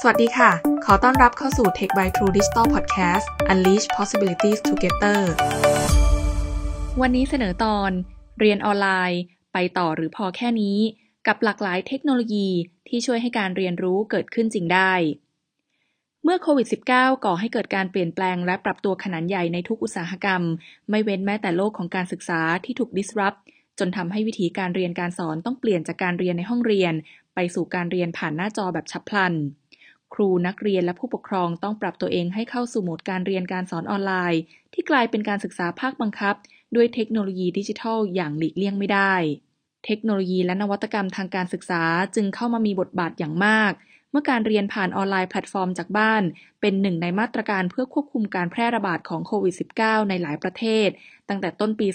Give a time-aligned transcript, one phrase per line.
[0.00, 0.50] สวัสดีค่ะ
[0.84, 5.20] ขอต้อนรับเข้าสู่ Tech by True Digital Podcast Unleash Possibilities Together
[7.00, 7.90] วันนี้เสนอตอน
[8.40, 9.20] เรียนออนไลน์
[9.52, 10.78] ไปต่อหรือพอแค่นี้
[11.26, 12.48] กับหลากหลายเทคโนโลยี
[12.88, 14.92] ที่ช่วยให้การเรียนรู้เกิดขึ้นจริงได้
[16.24, 20.42] เมื่อโควิด -19 ก่อให้เกิดการเปลี่ยนแปลงและปรับตัวขนาดใหญ่ในทุกอุตสาหกรรม
[20.90, 23.38] ไม่เว้นแม้แต่โลกของการศึกษาที่ถูก disrupt
[23.78, 26.94] จนทำให้วิธีการเรียนการสอนต้องเปลี่ยนจากการเรียนในห้องเรียน
[27.36, 29.34] ไปสู่การเรียนผ่านหน้าจอแบบฉับพลัน
[30.14, 34.40] ครูนักเรียนและผู้ปกครองต้องปรับตัวเองให้เข้าสู่โหมดการเรียนการสอนออนไลน์
[34.72, 36.34] ที่กลายเป็นการศึกษาภาคบังคับ
[36.74, 39.14] ด้วยเทคโนโลยีดิจิทัลอย่างหลีกเลี่ยงไม่ได้
[39.86, 41.82] เทคโนโลยีและนวัตกรรมทางการศึกษา
[42.14, 43.72] จึงเข้ามามีบทบาทอย่างมาก
[44.10, 46.22] เมื่อการเรียนผ่านออนไลน์แพลตฟอร์มจากบ้าน
[46.60, 50.88] เป็นหนึ่งในมาตรการเพื่อควบคุมการแพร่ระบาดของโควิด -19 ในหลายประเทศ
[51.28, 51.86] ตั้งแต่ต้นปี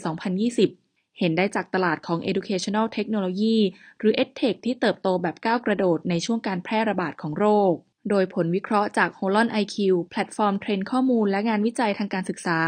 [0.41, 0.80] 2020
[1.19, 3.57] เห็นได้จากตลาดของ educational technology
[3.99, 7.73] หรือ edtech ที่เติบโตแบบก้าวกระโดดในช่วงการแพร่ระบาดของโรค
[8.09, 9.75] โดยผลวิเคราะห์จาก Holon IQ
[10.09, 12.59] แพลตฟอร์มเทรนด์ข้อมูลและงานวิจัยทางการศึกษา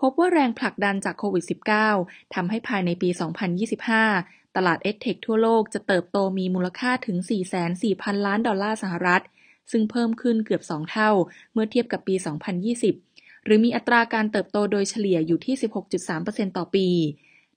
[0.00, 1.44] พบว่าแรงผลักดันจากโควิด
[1.90, 3.08] -19 ทำให้ภายในปี
[3.82, 7.16] 2025 ตลาด edtech ทั่วโลกจะเติบโตมีมูลค่าถึง
[7.72, 9.22] 4,400ล้านดอลลาร์สหรัฐ
[9.70, 11.10] ซึ่งเพิ่มขึ้นเกือบ 2 เท่า
[11.52, 12.14] เมื่อเทียบกับปี
[12.80, 15.54] 2020 หรือมีอัตราการเติบโตโดยเฉลี่ยอยู่ที่
[16.06, 16.88] 16.3%ต่อปี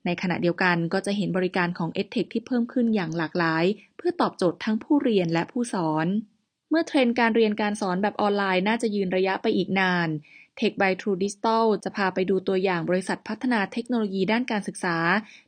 [0.06, 3.66] ในขณะเดียวกันก็จะเห็นบริการของ edtech ที่เพิ่มขึ้นอย่างหลากหลาย
[3.98, 6.08] เพื่อตอบโจทย์ทั้งผู้เรียนและผู้สอน
[6.70, 10.10] เมื่อเทรนด์การเรียนการสอนแบบออนไลน์น่าจะยืนระยะไปอีกนาน
[10.60, 14.98] Tech by True Digital จะพาไปดูตัวอย่างบริษัทพัฒนาเทคโนโลยีด้านการศึกษา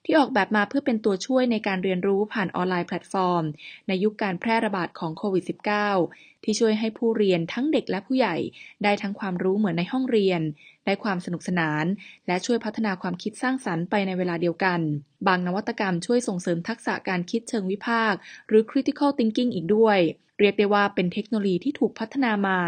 [0.06, 3.44] ที่ออกแบบมาเพื่อเป็นตัวช่วยในการเรียนรู้ผ่านออนไลน์แพลตฟอร์ม
[3.88, 8.36] ในยุคการแพร่ระบาดของโควิด -19 ที่ช่วยให้ผู้เรียนทั้งเด็กและผู้ใหญ่
[8.84, 10.42] ได้ทั้งความรู้เหมือนในห้องเรียน
[10.86, 11.86] ได้ความสนุกสนาน
[12.28, 14.80] และช่วยพัฒนาความคิดสร้างสรรค์ไปในเวลาเดียวกัน
[15.28, 20.00] บางนวัตกรรมช่วยส่งเสริมทักษะการคิดเชิงวิพากษ์หรือ critical thinking อีกด้วย
[20.40, 22.60] เรียกได้ว่าเป็นเทคโนโลยีที่ถูกพัฒนามา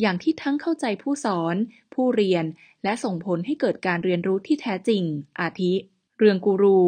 [0.00, 1.56] อย่างที่ทั้งเข้าใจผู้สอน
[1.94, 2.44] ผู้เรียน
[2.84, 5.02] และส่งผลให้เกิดการเรียนรู้ที่แท้จริง
[5.40, 5.72] อาทิ
[6.18, 6.80] Ruangguru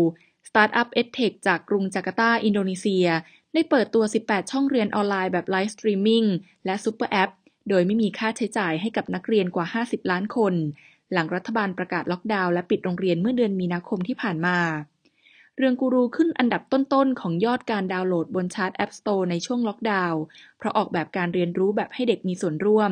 [0.48, 3.06] สตาร์ทอัพ edtech จากกรุงจาการ์ตา อินโดนีเซีย
[3.54, 6.24] ได้เปิดตัว 18 ช่องเรียนออนไลน์แบบ live streaming
[6.66, 7.30] และ super app
[7.68, 10.54] โดยไม่มีค่าใช้จ่ายให้กับนักเรียนกว่า 50 ล้านคน
[11.12, 14.58] หลังรัฐบาลประกาศล็อกดาวน์และปิดโรงเรียนเมื่อเดือนมีนาคมที่ผ่านมา
[15.56, 20.20] Ruangguru ขึ้นอันดับต้นๆ ของยอดการดาวน์โหลดบนชาร์ต App Store ในช่วงล็อกดาวน์
[20.58, 22.90] เพราะออกแบบการเรียนรู้แบบให้เด็กมีส่วนร่วม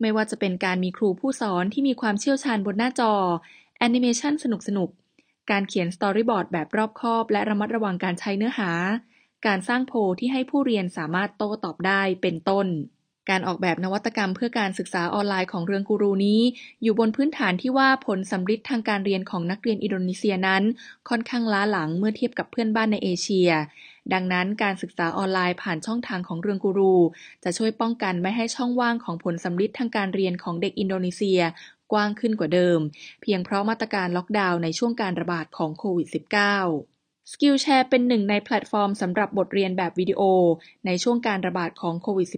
[0.00, 3.12] ไม่ว่าจะเป็นการมีครูผู้สอนที่มีความเชี่ยวชาญบนหน้าจอ
[3.78, 8.70] แอนิเมชันสนุกๆการเขียน storyboard แบบรอบคอบและระมัดระวังการใช้เนื้อหา
[9.46, 12.66] การสร้างโพลที่ให้ผู้เรียนสามารถโต้ตอบได้เป็นต้น
[13.30, 16.40] การออกแบบนวัตกรรมเพื่อการศึกษาออนไลน์ของ Ruangguru นี้
[16.82, 20.62] อยู่บนพื้นฐานที่ว่าผลสัมฤทธิ์ทางการเรียนของนักเรียนอินโดนีเซียนั้น
[21.08, 23.50] ค่อนข้างล้าหลังเมื่อเทียบกับเพื่อนบ้านในเอเชีย
[24.12, 26.96] ดังนั้นการศึกษาออนไลน์ผ่านช่องทางของ Ruangguru
[27.44, 31.40] จะช่วยป้องกันไม่ให้ช่องว่างของผลสัมฤทธิ์ทางการเรียนของเด็กอินโดนีเซีย
[31.92, 32.78] กว้างขึ้นกว่าเดิม
[33.22, 36.93] เพียงเพราะมาตรการล็อกดาวน์ในช่วงการระบาดของโควิด -19
[37.32, 40.22] Skillshare เป็นหนึ่งในแพลตฟอร์มสำหรับบทเรียนแบบวิดีโอ
[40.86, 42.28] ในช่วงการระบาดของโควิด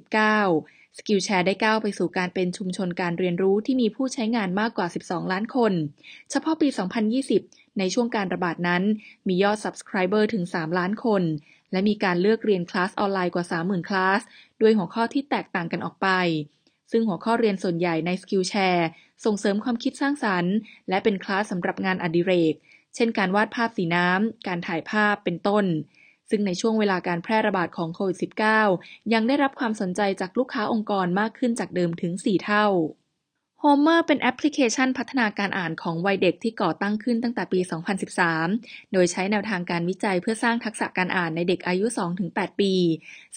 [0.44, 5.72] -19 Skillshare ได้ก้าวไปสู่การเป็นชุมชนการเรียนรู้ที่มีผู้ใช้งานมากกว่า 12 ล้านคน
[6.30, 6.68] เฉพาะปี
[7.22, 8.82] 2020 ในช่วงการระบาดนั้น
[9.28, 11.22] มียอด Subscriber ถึง 3 ล้านคน
[11.72, 14.20] และมีการเลือกเรียนคลาสออนไลน์กว่า 30,000 คลาส
[14.60, 16.08] ด้วยหัวข้อที่แตกต่างกันออกไป
[16.90, 18.84] ซึ่งหัวข้อเรียนส่วนใหญ่ใน Skillshare
[19.24, 20.54] ส่งเสริมความคิดสร้างสรรค์
[20.88, 22.54] และเป็นคลาสสำหรับงานอดิเรก
[22.96, 25.64] เช่นการวาดภาพสีน้ำ การถ่ายภาพเป็นต้น
[26.30, 28.18] ซึ่งในช่วงเวลาการแพร่ระบาดของโควิด
[28.64, 32.66] -19 ยังได้รับความสนใจจากลูกค้าองค์กรมากขึ้นจากเดิมถึง 4 เท่า
[33.62, 37.60] Homer เป็นแอปพลิเคชันพัฒนาการอ่านของวัยเด็กที่ก่อตั้งขึ้นตั้งแต่ปี
[38.26, 41.86] 2013 โดยใช้แนวทางการวิจัยเพื่อสร้างทักษะการอ่านในเด็กอายุ
[42.22, 42.72] 2-8 ปี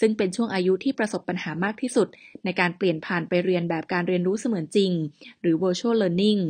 [0.00, 2.08] ซึ่งเป็นช่วงอายุที่ประสบปัญหามากที่สุด
[2.44, 4.92] ในการเปลี่ยนผ่านไปเรียนแบบการเรียนรู้เสมือนจริง
[5.40, 6.40] หรือ virtual learning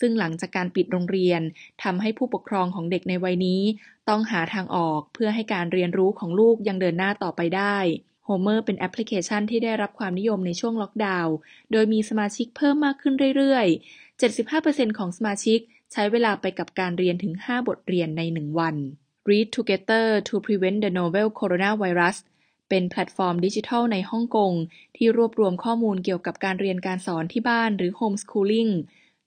[0.00, 1.40] ซึ่งหลังจากการปิดโรงเรียน
[1.82, 3.62] ทำให้ผู้ปกครองของเด็กในวัยนี้
[4.08, 7.78] ต้องหาทางออกเพื่อให้การเรียนรู้ของลูกยังเดินหน้าต่อไปได้
[8.28, 11.34] Homer เป็นแอปพลิเคชันที่ได้รับความนิยมในช่วงล็อกดาวน์
[11.72, 15.60] โดยมีสมาชิกเพิ่มมากขึ้นเรื่อยๆ 75%ของสมาชิก
[15.92, 18.76] ใช้เวลาไปกับการเรียนถึง 5 บทเรียนใน 1 วัน
[19.28, 22.16] Read Together to Prevent the Novel Coronavirus
[22.68, 24.52] เป็นแพลตฟอร์มดิจิทัลในฮ่องกง
[24.96, 28.72] ที่รวบรวมข้อมูลเกี่ยวกับการเรียนการสอนที่บ้านหรือ Homeschooling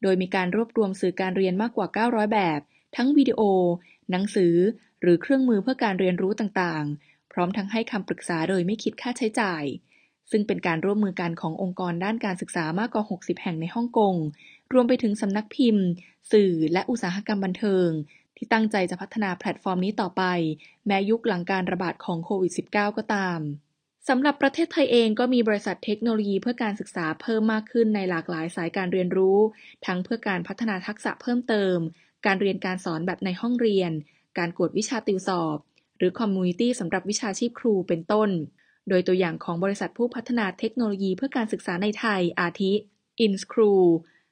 [0.01, 2.59] โดยมีการรวบรวมสื่อการเรียนมากกว่า 900 แบบ
[2.95, 3.41] ทั้งวิดีโอ
[4.11, 4.55] หนังสือ
[5.01, 9.63] หรือเครื่องมือเพื่อการเรียนรู้ต่างๆ พร้อมทั้งให้คำปรึกษาโดยไม่คิดค่าใช้จ่าย
[10.31, 14.15] ซึ่งเป็นการร่วมมือกันขององค์กรด้านการศึกษามากกว่า 60 แห่งในฮ่องกง
[14.73, 15.85] รวมไปถึงสำนักพิมพ์
[16.31, 17.89] สื่อ และอุตสาหกรรมบันเทิง
[18.37, 20.23] ที่ตั้งใจจะพัฒนาแพลตฟอร์มนี้ต่อไป
[20.87, 23.39] แม้ยุคหลังการระบาดของโควิด -19 ก็ตาม
[24.07, 29.37] สำหรับประเทศไทยเองก็มีบริษัทเทคโนโลยีเพื่อการศึกษาเพิ่มมากขึ้นในหลากหลายสายการเรียนรู้
[29.85, 31.77] ทั้งเพื่อการพัฒนาทักษะเพิ่มเติม
[32.25, 33.91] การเรียนการสอนแบบในห้องเรียน
[34.37, 35.57] การกวดวิชาติวสอบ
[35.97, 38.29] หรือ community สำหรับวิชาชีพครูเป็นต้น
[38.89, 42.71] โดยตัวอย่างของบริษัทผู้พัฒนาเทคโนโลยีเพื่อการศึกษาในไทยอาทิ
[43.25, 43.81] Inskru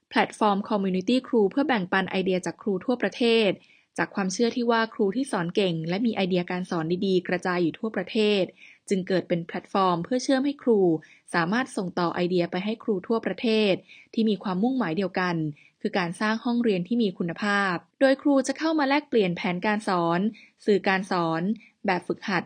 [0.10, 3.50] แพลตฟอร์ม community ครูเพื่อแบ่งปันไอเดียจากครูทั่วประเทศ
[3.98, 8.44] จากความเชื่อที่ว่าครูที่สอนเก่ง และมีไอเดียการสอนดีๆ กระจายอยู่ทั่วประเทศ
[8.90, 10.80] จึงเกิดเป็นแพลตฟอร์มเพื่อเชื่อมให้ครู
[11.34, 13.74] สามารถส่งต่อไอเดียไปให้ครูทั่วประเทศ
[14.14, 15.36] ที่มีความมุ่งหมายเดียวกัน
[15.82, 20.20] คือการสร้างห้องเรียนที่มีคุณภาพ โดยครูจะเข้ามาแลกเปลี่ยนแผนการสอน
[20.66, 21.42] สื่อการสอน
[21.86, 22.44] แบบฝึกหัด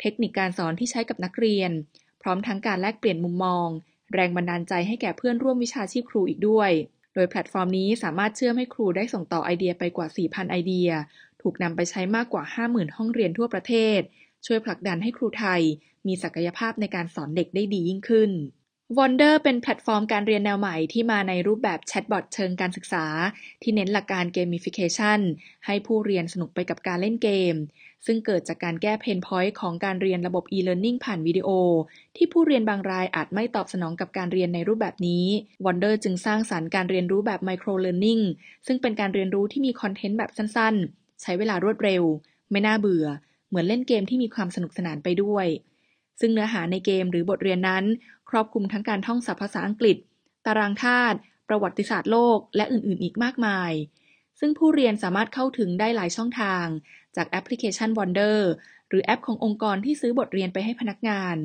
[0.00, 1.70] เทคนิคการสอนที่ใช้กับนักเรียน
[2.22, 3.68] พร้อมทั้งการแลกเปลี่ยนมุมมอง
[4.14, 6.70] แรงบันดาลใจให้แก่เพื่อนร่วมวิชาชีพครูอีกด้วย
[7.14, 10.90] โดยแพลตฟอร์มนี้สามารถเชื่อมให้ครูได้ส่งต่อไอเดียไปกว่า 4,000 ไอเดีย
[11.42, 14.00] ถูกนำไปใช้มากกว่า 50,000 ห้องเรียนทั่วประเทศ
[14.46, 15.60] ช่วยผลักดันให้ครูไทย
[16.06, 18.32] มีศักยภาพในการสอนเด็กได้ดียิ่งขึ้น
[18.98, 23.04] Vonder เป็นแพลตฟอร์มการเรียนแนวใหม่ที่มาในรูปแบบแชทบอทเชิงการศึกษา
[23.62, 25.20] ที่เน้นหลักการ gamification
[25.66, 27.54] ให้ผู้เรียนสนุกไปกับการเล่นเกม
[28.06, 31.48] ซึ่งเกิดจากการแก้ pain point ของการเรียนระบบ e-learning ผ่านวิดีโอ
[32.16, 35.24] ที่ผู้เรียนบางรายอาจไม่ตอบสนองกับการเรียนในรูปแบบนี้
[35.64, 38.22] Wonder จึงสร้างสารรค์การเรียนรู้แบบ micro learning
[38.66, 42.02] ซึ่งเป็นการเรียนรู้ที่มีคอนเทนต์แบบสั้นๆ ใช้เวลารวดเร็ว
[42.50, 43.06] ไม่น่าเบื่อ
[43.50, 45.46] เหมือนเล่นเกมที่มีความสนุกสนานไปด้วย
[46.20, 47.84] ซึ่งเนื้อหาในเกมหรือบทเรียนนั้น
[48.30, 49.96] ครอบคลุมทั้งการท่องศัพท์ภาษาอังกฤษ
[50.46, 51.18] ตารางธาตุ
[51.48, 53.72] ประวัติศาสตร์โลก และอื่นๆ อีกมากมาย
[54.40, 56.66] ซึ่งผู้เรียนสามารถเข้าถึงได้หลายช่องทาง
[57.16, 58.38] จากแอปพลิเคชัน Vonder
[58.88, 61.36] หรือแอปขององค์กรที่ซื้อบทเรียนไปให้พนักงาน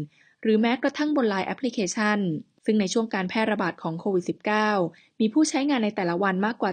[0.42, 2.19] หรือแม้กระทั่งบนไลน์แอปพลิเคชัน
[2.66, 4.25] ซึ่งในช่วงการแพร่ระบาดของโควิด
[4.72, 6.72] -19 มีผู้ใช้งานในแต่ละวันมากกว่า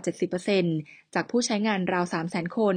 [0.57, 2.77] 70%จากผู้ใช้งานราว 300,000 คน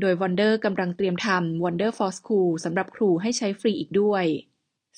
[0.00, 4.24] โดย Vonder กำลังเตรียมทำ Vonder for School สำหรับครูให้ใช้ฟรีอีกด้วย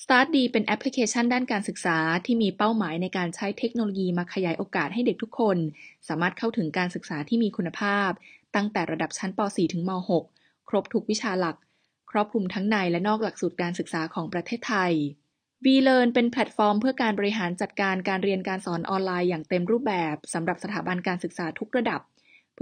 [0.01, 5.57] StartDee เป็นแอปพลิเคชันด้านการศึกษาที่มีเป้าหมายในการใช้เทคโนโลยีมาขยายโอกาสให้เด็กทุกคน
[6.07, 8.09] สามารถเข้าถึงการศึกษาที่มีคุณภาพ
[8.55, 9.91] ตั้งแต่ระดับชั้นป .4 ถึงม
[10.29, 11.55] .6 ครบทุกวิชาหลัก
[12.11, 14.93] ครอบคลุมทั้งในและนอกหลักสูตรการศึกษาของประเทศไทย
[15.65, 22.01] VLearn เป็นแพลตฟอร์มเพื่อการบริหารจัดการการเรียนการสอนออนไลน์อย่างเต็มรูปแบบสำหรับสถาบันการศึกษาทุกระดับ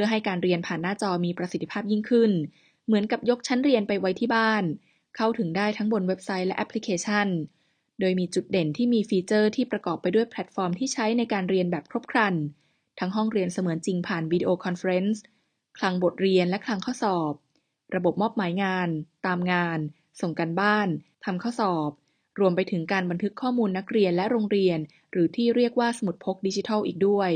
[0.02, 2.32] เพื่อให้การเรียนผ่านหน้าจอมีประสิทธิภาพยิ่งขึ้น
[2.86, 4.64] เหมือนกับยกชั้นเรียนไปไว้ที่บ้าน
[5.16, 7.28] เข้าถึงได้ทั้งบนเว็บไซต์และแอปพลิเคชัน
[8.00, 12.36] โดยมีจุดเด่นที่มีฟีเจอร์ที่ประกอบไปด้วยแพลตฟอร์มที่ใช้ในการเรียนแบบครบครัน
[13.00, 15.24] ทั้งห้องเรียนเสมือนจริงผ่าน video conference
[15.78, 17.34] คลังบทเรียนและคลังข้อสอบ
[17.96, 18.90] ระบบมอบหมายงาน
[19.26, 19.80] ตามงาน
[20.22, 20.88] ส่งการบ้าน
[21.26, 21.92] ทำข้อสอบ
[22.40, 24.80] รวมไปถึงการบันทึกข้อมูลนักเรียนและโรงเรียน
[25.12, 27.32] หรือที่เรียกว่าสมุดพกดิจิทัลอีกด้วย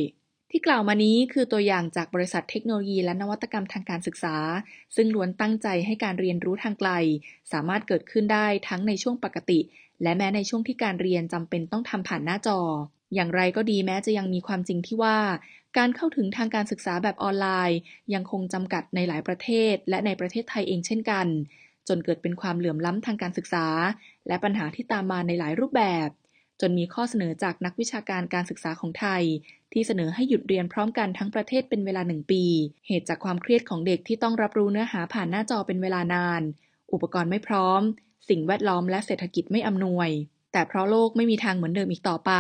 [0.55, 4.35] ที่กล่าวมานี้คือตัวอย่างจากบริษัทเทคโนโลยีและนวัตกรรมทางการศึกษา
[4.95, 6.91] ซึ่งล้วนตั้งใจให้การเรียนรู้ทางไกล
[7.51, 9.59] สามารถเกิดขึ้นได้ทั้งในช่วงปกติ
[10.03, 12.59] และแม้ในช่วงที่การเรียนจำเป็นต้องทำผ่านหน้าจอ
[13.15, 15.17] อย่างไรก็ดีแม้จะยังมีความจริงที่ว่า
[15.77, 17.79] การเข้าถึงทางการศึกษาแบบออนไลน์
[18.13, 21.27] ยังคงจำกัดในหลายประเทศ และในประเทศไทยเองเช่นกัน
[21.87, 23.65] จนเกิดเป็นความเหลื่อมล้ำทางการศึกษา
[24.27, 26.09] และปัญหาที่ตามมาในหลายรูปแบบ
[26.61, 29.23] จนมีข้อเสนอจากนักวิชาการการศึกษาของไทย
[29.73, 32.43] ที่เสนอให้หยุดเรียนพร้อมกันทั้งประเทศเป็นเวลาหนึ่งปี
[32.87, 36.41] เหตุจากความเครียดของเด็กที่ต้องรับรู้เนื้อหาผ่านหน้าจอเป็นเวลานาน
[36.93, 37.81] อุปกรณ์ไม่พร้อม
[38.29, 40.09] สิ่งแวดล้อมและเศรษฐกิจไม่อำนวย
[40.51, 42.31] แต่เพราะโลกไม่มีทางเหมือนเดิมอีกต่อไป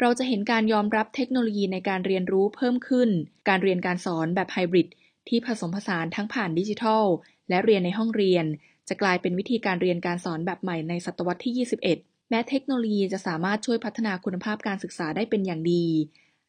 [0.00, 3.08] เราจะเห็นการยอมรับเทคโนโลยีในการเรียนรู้เพิ่มขึ้น
[3.48, 4.88] การเรียนการสอนแบบไฮบริด
[5.28, 7.04] ที่ผสมผสานทั้งผ่านดิจิทัล
[7.48, 8.44] และเรียนในห้องเรียน
[8.88, 15.86] จะกลายเป็นวิธีการเรียนการสอนแบบใหม่ในศตวรรษที่ 21 แม้เทคโนโลยีจะสามารถช่วยพัฒนาคุณภาพการศึกษาได้เป็นอย่างดี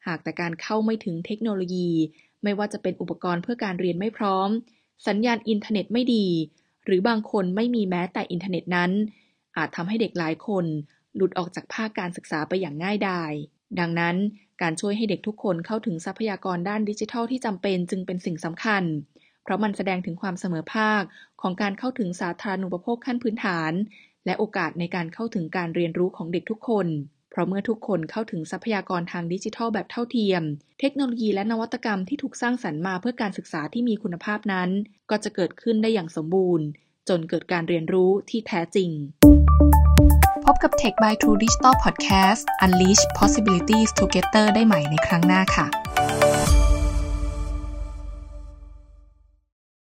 [0.06, 1.90] หากแต่การเข้าไม่ถึงเทคโนโลยี
[2.42, 4.48] ไม่ว่าจะเป็นอุปกรณ์เพื่อการเรียนไม่พร้อม
[5.06, 6.26] สัญญาณอินเทอร์เน็ตไม่ดี
[6.84, 8.90] หรือบางคนไม่มีแม้แต่อินเทอร์เน็ตนั้น
[9.56, 10.64] อาจทำให้เด็กหลายคน
[11.16, 13.32] หลุดออกจากภาคการศึกษาไปอย่างง่ายดาย
[13.80, 14.16] ดังนั้น
[14.62, 18.84] การช่วยให้เด็กทุกคนเข้าถึงทรัพยากรด้านดิจิทัลที่จำเป็นจึงเป็นสิ่งสำคัญ
[19.42, 21.02] เพราะมันแสดงถึงความเสมอภาค
[21.40, 23.72] ของการเข้าถึงสาธารณูปโภคขั้นพื้นฐาน
[24.26, 26.86] และโอกาสในการเข้าถึงการเรียนรู้ของเด็กทุกคน
[27.34, 30.42] เพราะเมื่อทุกคนเข้าถึงทรัพยากรทางดิจิทัลแบบเท่าเทียม
[30.80, 34.70] เทคโนโลยีและนวัตกรรมที่ถูกสร้างสรรค์มาเพื่อการศึกษาที่มีคุณภาพนั้น
[35.10, 36.66] ก็จะเกิดขึ้นได้อย่างสมบูรณ์
[37.08, 38.90] จนเกิดการเรียนรู้ที่แท้จริง
[40.44, 45.66] พบกับ Tech by True Digital Podcast Unleash Possibilities Together ได้ใหม่ในครั้งหน้าค่ะ